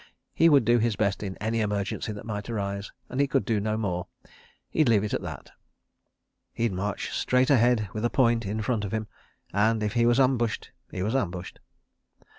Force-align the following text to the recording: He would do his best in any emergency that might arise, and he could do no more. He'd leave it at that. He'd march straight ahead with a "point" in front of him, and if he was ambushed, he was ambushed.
He 0.33 0.49
would 0.49 0.65
do 0.65 0.79
his 0.79 0.95
best 0.95 1.21
in 1.21 1.37
any 1.37 1.59
emergency 1.61 2.11
that 2.11 2.25
might 2.25 2.49
arise, 2.49 2.91
and 3.07 3.21
he 3.21 3.27
could 3.27 3.45
do 3.45 3.59
no 3.59 3.77
more. 3.77 4.07
He'd 4.71 4.89
leave 4.89 5.03
it 5.03 5.13
at 5.13 5.21
that. 5.21 5.51
He'd 6.53 6.71
march 6.73 7.11
straight 7.11 7.51
ahead 7.51 7.87
with 7.93 8.03
a 8.03 8.09
"point" 8.09 8.43
in 8.43 8.63
front 8.63 8.83
of 8.83 8.93
him, 8.95 9.05
and 9.53 9.83
if 9.83 9.93
he 9.93 10.07
was 10.07 10.19
ambushed, 10.19 10.71
he 10.89 11.03
was 11.03 11.13
ambushed. 11.13 11.59